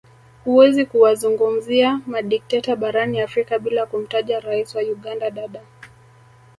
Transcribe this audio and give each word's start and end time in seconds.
Huwezi 0.45 0.85
kuwazungumzia 0.85 2.01
madikteta 2.07 2.75
barani 2.75 3.21
afrika 3.21 3.59
bila 3.59 3.85
kumtaja 3.85 4.39
Rais 4.39 4.75
wa 4.75 4.81
Uganda 4.81 5.31
Dada 5.31 5.61